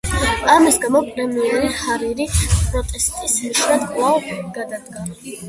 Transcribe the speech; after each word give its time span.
ამის 0.51 0.77
გამო 0.85 1.01
პრემიერი 1.09 1.69
ჰარირი, 1.81 2.27
პროტესტის 2.55 3.37
ნიშნად 3.45 3.87
კვლავ 3.93 4.27
გადადგა. 4.59 5.07